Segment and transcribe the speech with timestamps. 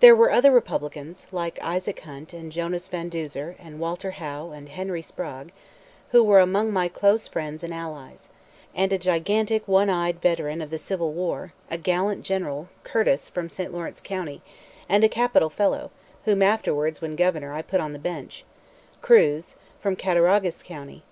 [0.00, 4.68] There were other Republicans, like Isaac Hunt and Jonas van Duzer and Walter Howe and
[4.68, 5.52] Henry Sprague,
[6.08, 8.28] who were among my close friends and allies;
[8.74, 13.48] and a gigantic one eyed veteran of the Civil War, a gallant General, Curtis from
[13.48, 13.72] St.
[13.72, 14.42] Lawrence County;
[14.88, 15.92] and a capital fellow,
[16.24, 18.44] whom afterwards, when Governor, I put on the bench,
[19.00, 21.04] Kruse, from Cattaraugus County.